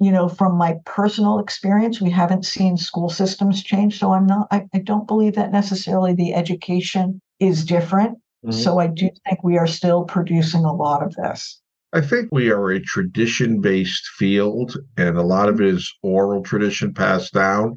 [0.00, 3.98] you know, from my personal experience, we haven't seen school systems change.
[3.98, 8.18] So I'm not, I, I don't believe that necessarily the education is different.
[8.44, 8.58] Mm-hmm.
[8.58, 11.60] So I do think we are still producing a lot of this.
[11.92, 16.42] I think we are a tradition based field, and a lot of it is oral
[16.42, 17.76] tradition passed down.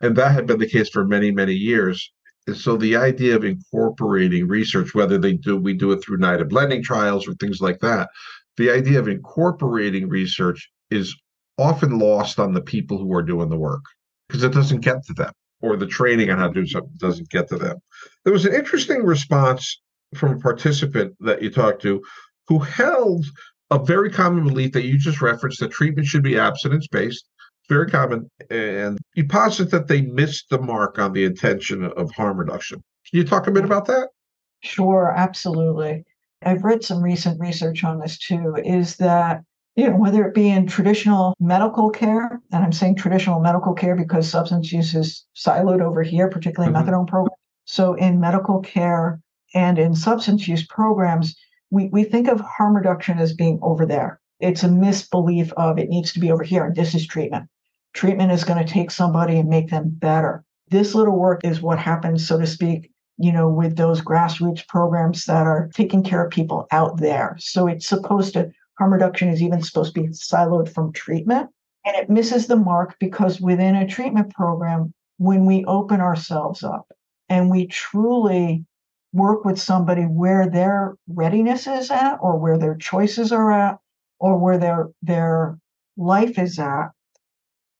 [0.00, 2.10] And that had been the case for many, many years.
[2.46, 6.48] And so the idea of incorporating research, whether they do we do it through NIDA
[6.48, 8.08] blending trials or things like that,
[8.56, 11.14] the idea of incorporating research is
[11.58, 13.84] often lost on the people who are doing the work
[14.26, 17.28] because it doesn't get to them or the training on how to do something doesn't
[17.28, 17.76] get to them.
[18.24, 19.80] There was an interesting response
[20.14, 22.02] from a participant that you talked to
[22.48, 23.26] who held
[23.70, 27.28] a very common belief that you just referenced that treatment should be abstinence based.
[27.68, 28.28] Very common.
[28.50, 32.82] And you posit that they missed the mark on the intention of harm reduction.
[33.08, 34.08] Can you talk a bit about that?
[34.62, 36.04] Sure, absolutely.
[36.42, 39.42] I've read some recent research on this too, is that
[39.76, 43.94] you know, whether it be in traditional medical care, and I'm saying traditional medical care
[43.94, 46.90] because substance use is siloed over here, particularly mm-hmm.
[46.90, 47.36] methadone program.
[47.66, 49.20] So in medical care
[49.54, 51.36] and in substance use programs,
[51.70, 54.20] we, we think of harm reduction as being over there.
[54.40, 57.48] It's a misbelief of it needs to be over here, and this is treatment.
[57.92, 60.44] Treatment is going to take somebody and make them better.
[60.68, 65.24] This little work is what happens, so to speak, you know, with those grassroots programs
[65.26, 67.36] that are taking care of people out there.
[67.38, 71.50] So it's supposed to harm reduction is even supposed to be siloed from treatment.
[71.84, 76.90] And it misses the mark because within a treatment program, when we open ourselves up
[77.28, 78.64] and we truly
[79.12, 83.78] work with somebody where their readiness is at or where their choices are at,
[84.18, 85.58] or where their their
[85.96, 86.90] life is at,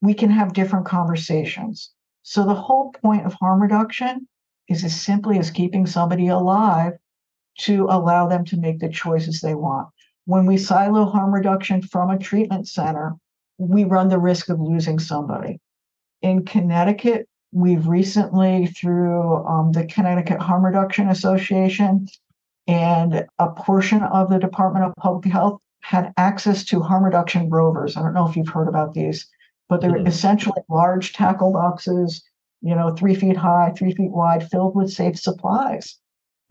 [0.00, 1.92] we can have different conversations.
[2.22, 4.26] So the whole point of harm reduction
[4.68, 6.94] is as simply as keeping somebody alive
[7.58, 9.88] to allow them to make the choices they want.
[10.24, 13.14] When we silo harm reduction from a treatment center,
[13.58, 15.60] we run the risk of losing somebody.
[16.22, 22.06] In Connecticut, we've recently, through um, the Connecticut Harm Reduction Association
[22.66, 27.96] and a portion of the Department of Public Health, had access to harm reduction rovers.
[27.96, 29.26] I don't know if you've heard about these,
[29.68, 30.06] but they're mm-hmm.
[30.06, 32.22] essentially large tackle boxes,
[32.60, 35.98] you know, three feet high, three feet wide, filled with safe supplies.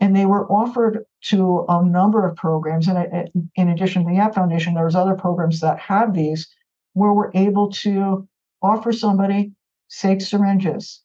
[0.00, 2.88] And they were offered to a number of programs.
[2.88, 6.48] And in addition to the APT Foundation, there's other programs that have these
[6.94, 8.26] where we're able to
[8.62, 9.52] offer somebody
[9.90, 11.02] safe syringes,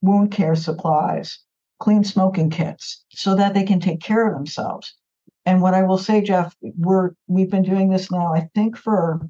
[0.00, 1.38] wound care supplies,
[1.78, 4.94] clean smoking kits, so that they can take care of themselves.
[5.46, 9.20] And what I will say, Jeff, we're we've been doing this now, I think, for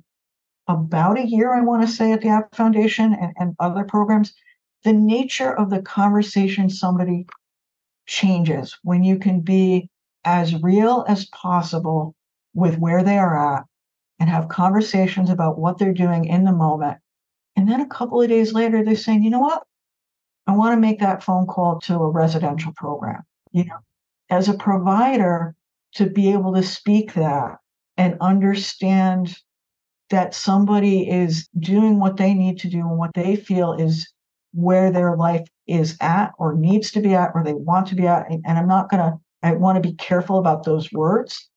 [0.69, 4.33] about a year, I want to say, at the APT Foundation and, and other programs.
[4.85, 7.27] The nature of the conversation somebody
[8.07, 9.89] changes when you can be
[10.25, 12.15] as real as possible
[12.55, 13.65] with where they are at
[14.19, 16.99] and have conversations about what they're doing in the moment.
[17.57, 19.63] And then a couple of days later, they're saying, you know what?
[20.47, 23.23] I want to make that phone call to a residential program.
[23.53, 23.79] You know,
[24.31, 25.55] as a provider,
[25.95, 27.59] to be able to speak that
[27.99, 29.37] and understand
[30.09, 34.11] that somebody is doing what they need to do and what they feel is
[34.55, 38.07] where their life is at or needs to be at or they want to be
[38.07, 38.31] at.
[38.31, 41.51] And I'm not going to, I want to be careful about those words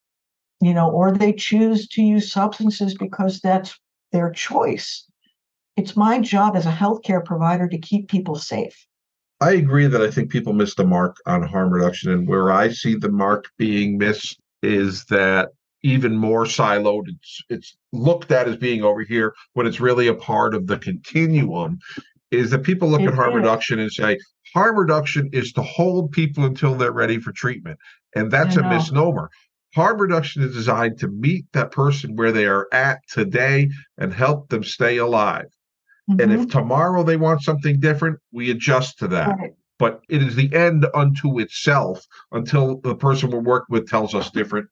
[0.60, 3.78] you know, or they choose to use substances because that's
[4.12, 5.04] their choice.
[5.76, 8.86] It's my job as a healthcare provider to keep people safe.
[9.40, 12.10] I agree that I think people miss the mark on harm reduction.
[12.10, 15.50] And where I see the mark being missed is that
[15.82, 17.04] even more siloed.
[17.08, 20.78] It's it's looked at as being over here when it's really a part of the
[20.78, 21.78] continuum.
[22.30, 23.36] Is that people look it at harm is.
[23.36, 24.18] reduction and say
[24.54, 27.78] harm reduction is to hold people until they're ready for treatment,
[28.14, 29.30] and that's a misnomer.
[29.74, 34.48] Harm reduction is designed to meet that person where they are at today and help
[34.48, 35.46] them stay alive.
[36.10, 36.20] Mm-hmm.
[36.20, 36.58] And if mm-hmm.
[36.58, 39.28] tomorrow they want something different, we adjust to that.
[39.38, 39.54] Right.
[39.78, 44.30] But it is the end unto itself until the person we're working with tells us
[44.30, 44.68] different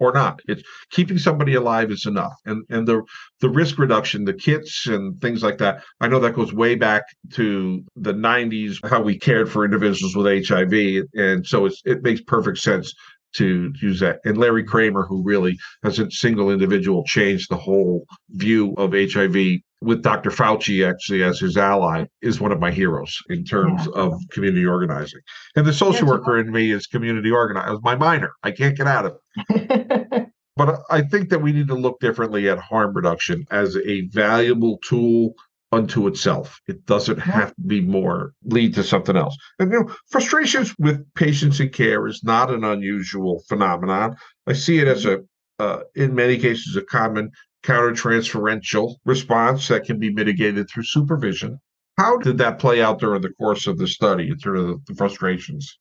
[0.00, 0.40] or not.
[0.46, 2.34] It's keeping somebody alive is enough.
[2.44, 3.02] And and the
[3.40, 5.82] the risk reduction, the kits and things like that.
[6.00, 10.48] I know that goes way back to the 90s, how we cared for individuals with
[10.48, 11.04] HIV.
[11.14, 12.92] And so it's, it makes perfect sense
[13.36, 14.20] to use that.
[14.24, 19.60] And Larry Kramer, who really has a single individual changed the whole view of HIV
[19.84, 20.30] with Dr.
[20.30, 24.02] Fauci actually as his ally, is one of my heroes in terms yeah.
[24.02, 25.20] of community organizing.
[25.56, 27.80] And the social worker in me is community organizing.
[27.82, 29.16] My minor, I can't get out of
[29.50, 30.28] it.
[30.56, 34.78] but I think that we need to look differently at harm reduction as a valuable
[34.78, 35.34] tool
[35.72, 36.60] unto itself.
[36.68, 39.36] It doesn't have to be more lead to something else.
[39.58, 44.16] And you know, frustrations with patients in care is not an unusual phenomenon.
[44.46, 45.22] I see it as a
[45.58, 47.30] uh, in many cases a common
[47.64, 51.58] countertransferential response that can be mitigated through supervision.
[51.98, 54.94] How did that play out during the course of the study in terms of the
[54.94, 55.78] frustrations?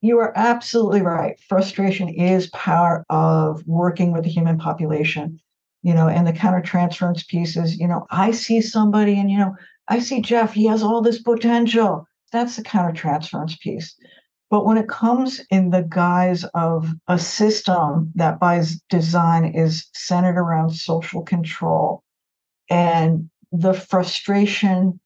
[0.00, 1.38] You are absolutely right.
[1.48, 5.40] Frustration is part of working with the human population
[5.82, 9.56] you know, and the countertransference pieces, you know, I see somebody and, you know,
[9.88, 12.06] I see Jeff, he has all this potential.
[12.32, 13.96] That's the countertransference piece.
[14.50, 20.36] But when it comes in the guise of a system that by design is centered
[20.36, 22.02] around social control
[22.68, 24.98] and the frustration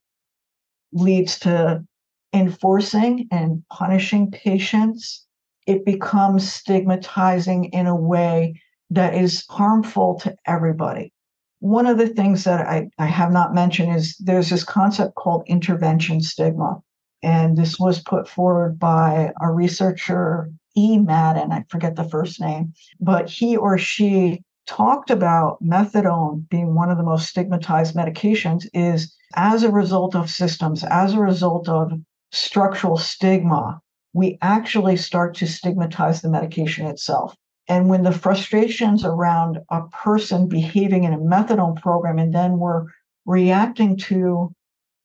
[0.92, 1.84] leads to
[2.32, 5.26] enforcing and punishing patients,
[5.66, 11.12] it becomes stigmatizing in a way that is harmful to everybody.
[11.60, 15.44] One of the things that I, I have not mentioned is there's this concept called
[15.46, 16.80] intervention stigma.
[17.24, 20.98] And this was put forward by a researcher, E.
[20.98, 26.90] Madden, I forget the first name, but he or she talked about methadone being one
[26.90, 31.92] of the most stigmatized medications is as a result of systems, as a result of
[32.30, 33.80] structural stigma,
[34.12, 37.34] we actually start to stigmatize the medication itself.
[37.68, 42.84] And when the frustrations around a person behaving in a methadone program, and then we're
[43.24, 44.52] reacting to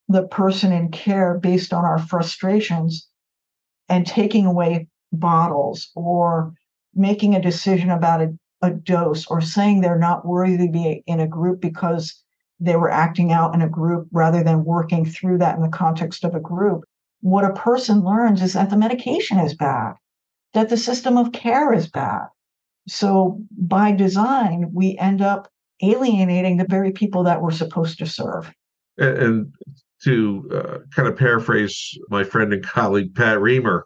[0.10, 3.08] the person in care based on our frustrations
[3.88, 6.54] and taking away bottles or
[6.96, 11.20] making a decision about a, a dose or saying they're not worthy to be in
[11.20, 12.22] a group because
[12.60, 16.26] they were acting out in a group rather than working through that in the context
[16.26, 16.84] of a group.
[17.22, 19.94] What a person learns is that the medication is bad,
[20.54, 22.28] that the system of care is bad,
[22.88, 25.50] So by design, we end up
[25.82, 28.52] alienating the very people that we're supposed to serve.
[28.98, 29.54] And,
[30.04, 33.84] to uh, kind of paraphrase my friend and colleague Pat Riemer,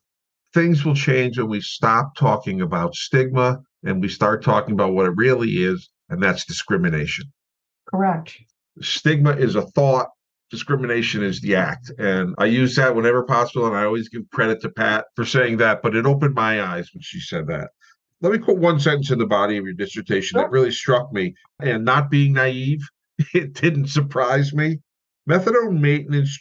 [0.53, 5.05] things will change when we stop talking about stigma and we start talking about what
[5.05, 7.25] it really is, and that's discrimination.
[7.87, 8.37] Correct.
[8.81, 10.09] Stigma is a thought,
[10.49, 11.91] discrimination is the act.
[11.97, 15.57] And I use that whenever possible, and I always give credit to Pat for saying
[15.57, 17.71] that, but it opened my eyes when she said that.
[18.21, 20.43] Let me put one sentence in the body of your dissertation sure.
[20.43, 21.33] that really struck me.
[21.59, 22.87] And not being naive,
[23.33, 24.79] it didn't surprise me.
[25.29, 26.37] Methadone maintenance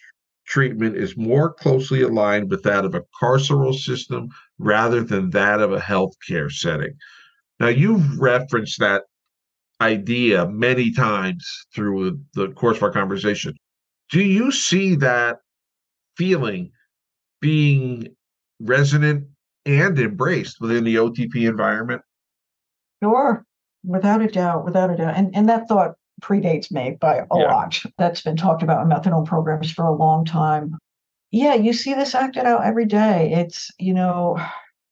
[0.46, 4.28] treatment is more closely aligned with that of a carceral system
[4.58, 6.94] rather than that of a healthcare setting.
[7.60, 9.04] Now, you've referenced that
[9.80, 13.54] idea many times through the course of our conversation.
[14.10, 15.38] Do you see that
[16.16, 16.70] feeling
[17.40, 18.08] being
[18.60, 19.28] resonant
[19.64, 22.02] and embraced within the OTP environment?
[23.02, 23.44] Sure,
[23.84, 25.16] without a doubt, without a doubt.
[25.16, 27.52] And and that thought predates me by a yeah.
[27.52, 27.82] lot.
[27.98, 30.78] That's been talked about in methadone programs for a long time.
[31.30, 33.32] Yeah, you see this acted out every day.
[33.32, 34.38] It's, you know,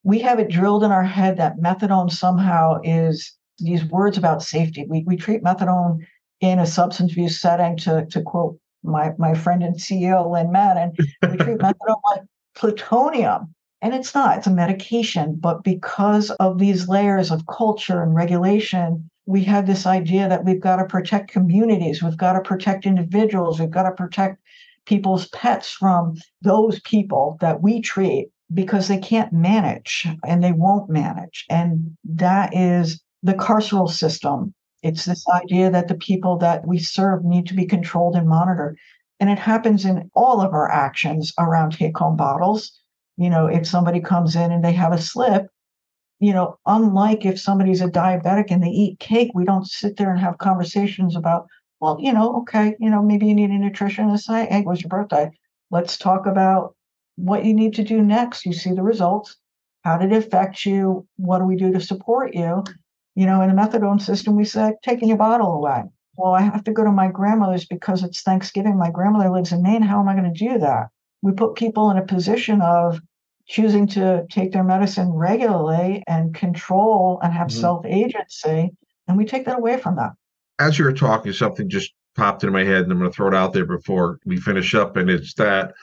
[0.03, 4.87] we have it drilled in our head that methadone somehow is these words about safety.
[4.89, 5.99] We, we treat methadone
[6.41, 10.93] in a substance abuse setting to, to quote my, my friend and CEO, Lynn Madden,
[10.99, 12.23] we treat methadone like
[12.55, 13.55] plutonium.
[13.83, 15.37] And it's not, it's a medication.
[15.39, 20.61] But because of these layers of culture and regulation, we have this idea that we've
[20.61, 24.39] got to protect communities, we've got to protect individuals, we've got to protect
[24.87, 30.91] people's pets from those people that we treat because they can't manage and they won't
[30.91, 31.45] manage.
[31.49, 34.55] And that is the carceral system.
[34.83, 38.79] It's this idea that the people that we serve need to be controlled and monitored.
[39.21, 42.73] And it happens in all of our actions around take home bottles.
[43.17, 45.47] You know, if somebody comes in and they have a slip,
[46.21, 50.11] you know, unlike if somebody's a diabetic and they eat cake, we don't sit there
[50.11, 51.47] and have conversations about,
[51.81, 54.27] well, you know, okay, you know, maybe you need a nutritionist.
[54.29, 55.31] Hey, it was your birthday?
[55.71, 56.77] Let's talk about
[57.17, 58.45] what you need to do next.
[58.45, 59.37] You see the results.
[59.83, 61.07] How did it affect you?
[61.17, 62.65] What do we do to support you?
[63.15, 65.85] You know, in the methadone system, we said, taking your bottle away.
[66.17, 68.77] Well, I have to go to my grandmother's because it's Thanksgiving.
[68.77, 69.81] My grandmother lives in Maine.
[69.81, 70.89] How am I going to do that?
[71.23, 73.01] We put people in a position of
[73.51, 77.61] choosing to take their medicine regularly and control and have mm-hmm.
[77.61, 78.71] self agency.
[79.09, 80.13] And we take that away from them.
[80.61, 83.29] As you were talking, something just popped into my head, and I'm going to throw
[83.29, 84.97] it out there before we finish up.
[84.97, 85.75] And it's that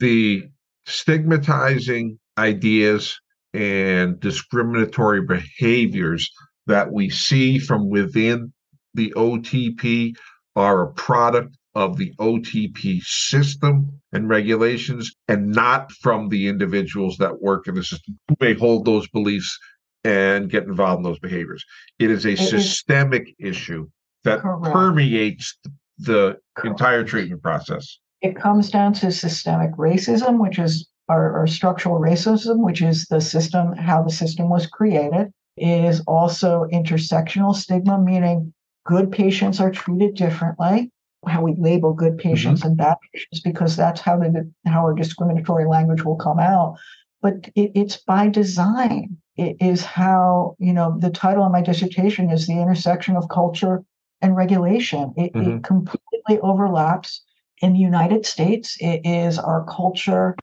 [0.00, 0.48] the
[0.86, 3.20] stigmatizing ideas
[3.52, 6.28] and discriminatory behaviors
[6.66, 8.52] that we see from within
[8.94, 10.16] the OTP
[10.56, 17.42] are a product of the OTP system and regulations and not from the individuals that
[17.42, 19.58] work in the system who may hold those beliefs
[20.04, 21.64] and get involved in those behaviors.
[21.98, 23.88] It is a it systemic is, issue
[24.22, 24.72] that correct.
[24.72, 25.58] permeates
[25.98, 26.80] the correct.
[26.80, 27.98] entire treatment process.
[28.22, 33.20] It comes down to systemic racism, which is our, our structural racism, which is the
[33.20, 35.30] system, how the system was created.
[35.56, 38.52] It is also intersectional stigma, meaning
[38.86, 40.90] good patients are treated differently
[41.26, 42.68] how we label good patients mm-hmm.
[42.68, 46.76] and bad patients because that's how the how our discriminatory language will come out.
[47.22, 49.16] But it, it's by design.
[49.36, 53.82] It is how you know the title of my dissertation is the intersection of culture
[54.20, 55.12] and regulation.
[55.16, 55.50] It, mm-hmm.
[55.50, 57.22] it completely overlaps
[57.60, 58.76] in the united states.
[58.80, 60.36] It is our culture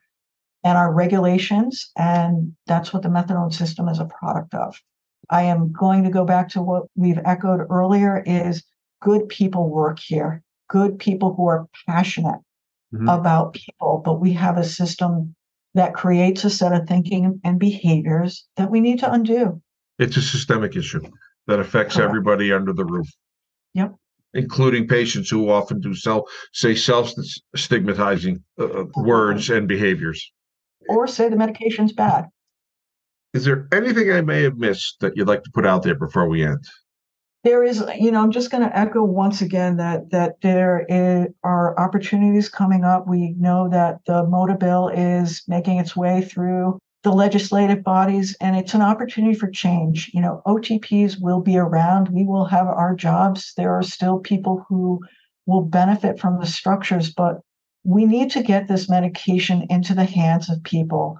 [0.64, 4.80] and our regulations and that's what the methadone system is a product of.
[5.30, 8.62] I am going to go back to what we've echoed earlier is
[9.00, 12.40] good people work here good people who are passionate
[12.94, 13.08] mm-hmm.
[13.08, 15.34] about people, but we have a system
[15.74, 19.60] that creates a set of thinking and behaviors that we need to undo.
[19.98, 21.02] It's a systemic issue
[21.46, 22.08] that affects Correct.
[22.08, 23.08] everybody under the roof.
[23.74, 23.94] Yep.
[24.34, 27.12] Including patients who often do self say self
[27.54, 30.32] stigmatizing uh, uh words and behaviors,
[30.88, 32.26] or say the medication's bad.
[33.34, 36.28] Is there anything I may have missed that you'd like to put out there before
[36.28, 36.64] we end?
[37.44, 41.26] There is you know i'm just going to echo once again that that there is,
[41.42, 43.08] are opportunities coming up.
[43.08, 48.54] We know that the MOTA bill is making its way through the legislative bodies and
[48.54, 50.10] it's an opportunity for change.
[50.14, 52.10] You know otps will be around.
[52.10, 53.54] We will have our jobs.
[53.56, 55.00] There are still people who
[55.46, 57.40] will benefit from the structures but
[57.84, 61.18] we need to get this medication into the hands of people.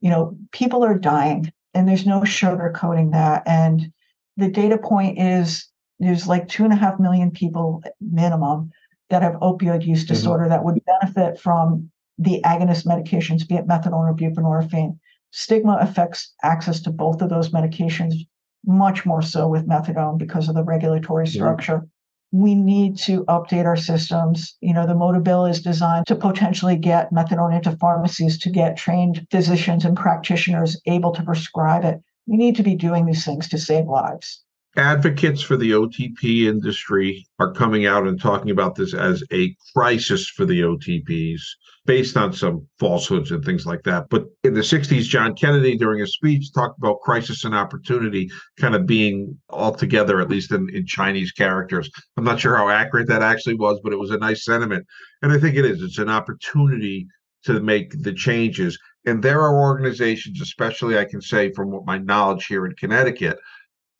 [0.00, 3.92] You know people are dying and there's no sugarcoating that and
[4.38, 5.68] the data point is
[5.98, 8.70] there's like two and a half million people minimum
[9.10, 10.14] that have opioid use mm-hmm.
[10.14, 10.50] disorder mm-hmm.
[10.50, 14.98] that would benefit from the agonist medications, be it methadone or buprenorphine.
[15.30, 18.14] Stigma affects access to both of those medications
[18.66, 21.86] much more so with methadone because of the regulatory structure.
[22.30, 24.56] We need to update our systems.
[24.60, 28.76] You know, the MOTA bill is designed to potentially get methadone into pharmacies to get
[28.76, 32.02] trained physicians and practitioners able to prescribe it.
[32.28, 34.44] We need to be doing these things to save lives
[34.78, 40.28] advocates for the OTP industry are coming out and talking about this as a crisis
[40.28, 41.40] for the OTPs
[41.84, 44.08] based on some falsehoods and things like that.
[44.08, 48.74] But in the 60s, John Kennedy, during a speech, talked about crisis and opportunity kind
[48.74, 51.90] of being all together, at least in, in Chinese characters.
[52.16, 54.86] I'm not sure how accurate that actually was, but it was a nice sentiment.
[55.22, 55.82] And I think it is.
[55.82, 57.06] It's an opportunity
[57.44, 58.78] to make the changes.
[59.08, 63.38] And there are organizations, especially I can say from what my knowledge here in Connecticut,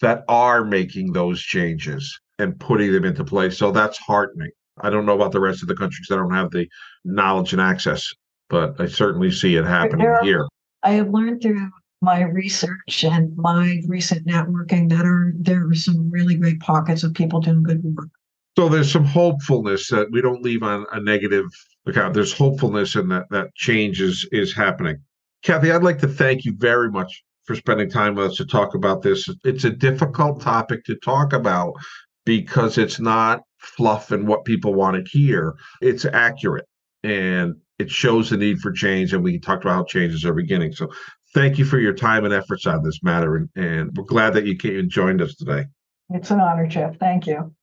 [0.00, 3.56] that are making those changes and putting them into place.
[3.58, 4.50] So that's heartening.
[4.80, 6.68] I don't know about the rest of the country because I don't have the
[7.04, 8.06] knowledge and access,
[8.48, 10.46] but I certainly see it happening are, here.
[10.82, 11.68] I have learned through
[12.00, 17.14] my research and my recent networking that are there are some really great pockets of
[17.14, 18.08] people doing good work.
[18.56, 21.46] So there's some hopefulness that we don't leave on a negative
[21.86, 22.14] account.
[22.14, 24.96] There's hopefulness in that that change is is happening.
[25.42, 28.74] Kathy, I'd like to thank you very much for spending time with us to talk
[28.74, 29.28] about this.
[29.44, 31.72] It's a difficult topic to talk about
[32.26, 35.54] because it's not fluff and what people want to hear.
[35.80, 36.66] It's accurate
[37.02, 39.14] and it shows the need for change.
[39.14, 40.72] And we talked about how changes are beginning.
[40.72, 40.90] So
[41.32, 43.36] thank you for your time and efforts on this matter.
[43.36, 45.64] And, and we're glad that you came and joined us today.
[46.10, 46.98] It's an honor, Jeff.
[46.98, 47.54] Thank you.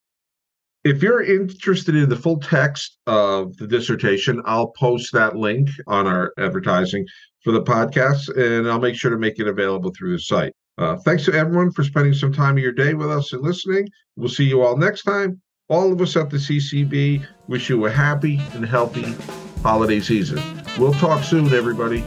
[0.86, 6.06] If you're interested in the full text of the dissertation, I'll post that link on
[6.06, 7.08] our advertising
[7.44, 10.54] for the podcast, and I'll make sure to make it available through the site.
[10.78, 13.88] Uh, thanks to everyone for spending some time of your day with us and listening.
[14.16, 15.42] We'll see you all next time.
[15.70, 19.16] All of us at the CCB wish you a happy and healthy
[19.64, 20.40] holiday season.
[20.78, 22.04] We'll talk soon, everybody.